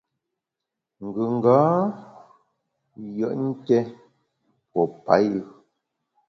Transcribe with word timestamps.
Ngùnga 1.05 1.57
yùet 3.15 3.33
nké 3.47 3.77
pue 4.71 4.83
payù. 5.05 5.39